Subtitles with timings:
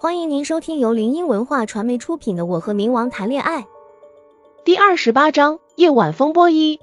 [0.00, 3.62] 欢迎您收听由林音文化传媒出品的《我和冥王谈恋爱》
[4.64, 6.78] 第二十八章夜晚风波一。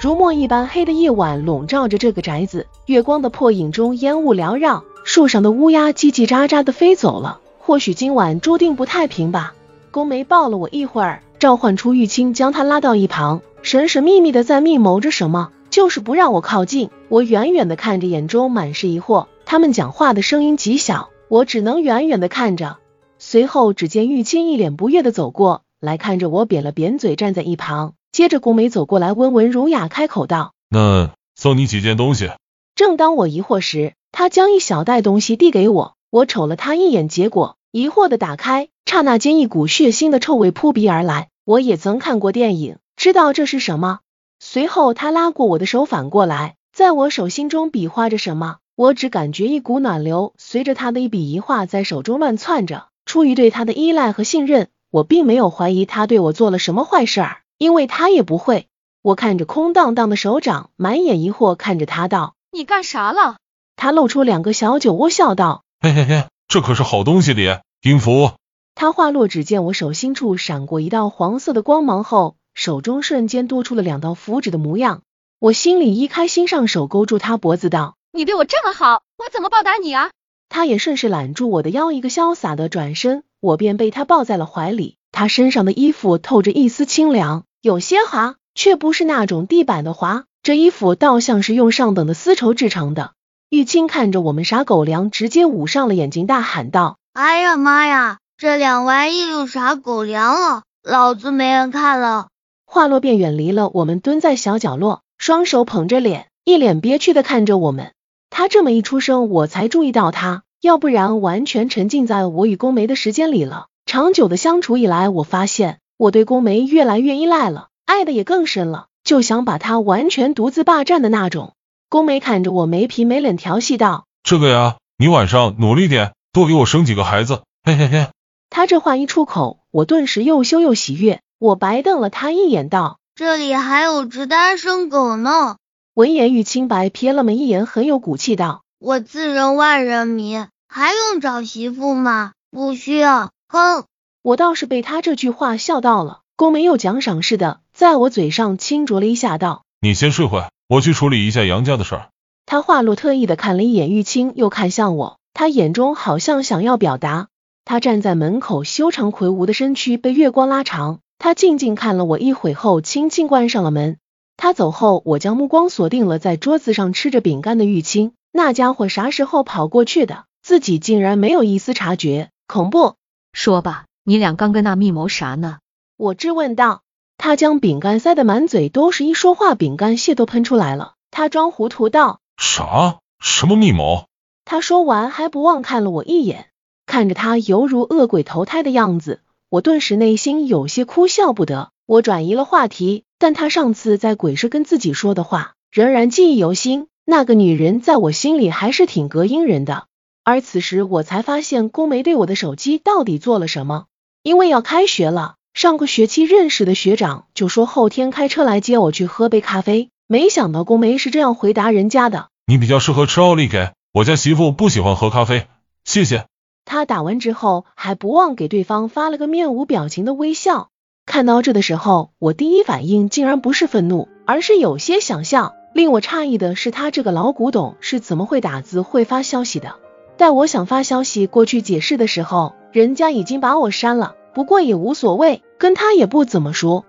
[0.00, 7.38] 如墨一般黑的夜晚笼罩着这个宅子，月光的破影中烟雾缭绕，树上的乌鸦叽叽喳喳的飞走了。
[7.60, 9.54] 或许今晚注定不太平吧。
[9.92, 16.90] 宫梅抱了我一会儿，召唤出玉清，将他拉到一旁，神神秘秘的在密谋着什么，就是不让我靠近。
[17.08, 19.26] 我远远的看着，眼中满是疑惑。
[19.46, 22.78] 他们讲话的声音极小，我只能远远的看着。
[23.18, 27.94] 随后，只见玉清一脸不悦的走过来，看着我，扁了扁嘴，站在一旁。
[28.12, 32.30] 接着，宫美走过来，温文儒雅开口道：“那送你几件东西。”
[32.74, 35.94] 正当我疑惑时，他将一小袋东西递给我。
[36.10, 41.28] 我瞅了他一眼，结果疑惑的打开，刹那间一股血腥的臭味扑鼻而来。
[41.44, 43.98] 我也曾看过电影，知道这是什么。
[44.38, 48.58] 随后，他拉过我的手，反过来，在我手心中比划着什么。
[48.78, 52.86] 我只感觉一股暖流随着他的一笔一画在手中乱窜着。
[53.06, 57.38] 出于对他的依赖和信任，我并没有怀疑他对我做了什么坏事儿。
[57.58, 58.68] 因为他也不会。
[59.02, 63.38] 我看着空荡荡的手掌，满眼疑惑看着他道：“你干啥了？”
[63.74, 68.30] 他露出两个小酒窝，笑道：“嘿嘿嘿，这可是好东西的音符。”
[68.76, 75.02] 他话落，只见我手心处闪过一道黄色的光芒后，手中瞬间多出了两道符纸的模样。
[75.40, 80.10] 我心里一开心，上手勾住他脖子道：“你对我这么好，我怎么报答你啊？”
[80.48, 84.96] 他也顺势揽住我的腰，一个潇洒的转身，我便被他抱在了怀里。
[85.12, 87.44] 他身上的衣服透着一丝清凉。
[87.60, 90.24] 有些滑，却不是那种地板的滑。
[90.42, 93.12] 这衣服倒像是用上等的丝绸制成的。
[93.50, 100.62] 玉清看着我们傻狗粮，直接捂上了眼睛，大喊道：“哎呀妈呀，这两玩意又啥狗粮了？
[100.82, 102.28] 老子没人看了！”
[102.64, 107.92] 话落便远离了我们，蹲在小角落，双手捧着脸，一脸憋屈的看着我们。
[108.30, 113.66] 他这么一出声，我才注意到他，要不然完全沉浸在我与宫梅的时间里了。
[113.86, 115.78] 长久的相处以来，我发现。
[115.96, 121.54] 我对宫梅越来越依赖了，爱的也更深了，就想把她完全独自霸占的那种。
[121.88, 128.06] 宫梅看着我没皮没脸调戏道：“这个呀，你晚上努力点，多给我生几个孩子。”嘿嘿嘿。
[128.48, 131.20] 他这话一出口，我顿时又羞又喜悦。
[131.40, 135.56] 我白瞪了他一眼道：“这里还有只单身狗呢。”
[135.98, 142.34] 闻言，玉清白瞥了么一眼，很有骨气道：“我自认万人迷，还用找媳妇吗？
[142.52, 143.82] 不需要。”哼。
[144.22, 152.10] 我倒是被他这句话笑到了，宫梅又奖赏似的，在我嘴上轻啄了一下，道：“你先睡会，我去处理一下杨家的事儿。”
[152.46, 157.26] 他话落，特意的看了一眼玉清，又看向我，他眼中好像想要表达。
[157.64, 161.00] 他站在门口，修长魁梧的身躯被月光拉长。
[161.18, 163.96] 他静静看了我一会后，轻轻关上了门。
[164.38, 170.26] 他走后，我将目光锁定了在桌子上吃着饼干的玉清，那家伙啥时候跑过去的？
[170.42, 172.94] 自己竟然没有一丝察觉，恐怖！
[173.32, 173.84] 说吧。
[174.04, 175.58] 你俩刚跟那密谋啥呢？
[175.96, 176.82] 我质问道。
[177.18, 180.94] 他将饼干塞得满嘴都是，一说话饼干屑都喷出来了。
[181.10, 183.00] 他装糊涂道：啥？
[183.18, 184.06] 什么密谋？
[184.44, 186.46] 他说完还不忘看了我一眼，
[186.86, 191.70] 看着他犹如恶鬼投胎的样子，我顿时内心有些哭笑不得。
[191.86, 196.86] 我转移了话题，但他上次在鬼市跟自己说的话仍然记忆犹新。
[197.04, 199.86] 那个女人在我心里还是挺隔音人的。
[200.24, 203.86] 而此时我才发现宫梅对我的手机到底做了什么。
[204.22, 209.88] 因为要开学了，上个学期认识的学长就说后天开车来接我去喝杯咖啡。
[210.06, 215.46] 没想到宫梅是这样回答人家的：“你比较适合吃奥利给，我家媳妇不喜欢喝咖啡，
[215.84, 216.26] 谢谢。”
[216.66, 220.68] 他打完之后还不忘给对方发了个面无表情的微笑。
[221.08, 225.54] 看到这的时候，我第一反应竟然不是愤怒，而是有些想笑。
[225.72, 229.76] 令我诧异的是，他这个老古董是怎么会打字会发消息的？
[230.18, 234.14] 待我想发消息过去解释的时候，人家已经把我删了。
[234.34, 236.84] 不过也无所谓，跟他也不怎么说。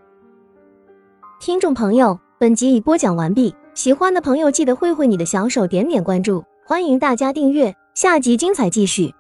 [1.40, 9.14] 听众朋友，本集已播讲完毕，喜欢的朋友记得挥挥你的小手，点点关注，欢迎大家订阅，下集精彩继续。